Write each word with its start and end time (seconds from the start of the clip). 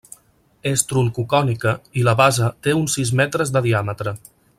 És 0.69 0.83
troncocònica 0.91 1.73
i 2.03 2.07
la 2.07 2.15
base 2.25 2.47
té 2.69 2.75
uns 2.79 2.97
sis 2.99 3.13
metres 3.21 3.53
de 3.59 3.63
diàmetre. 3.67 4.15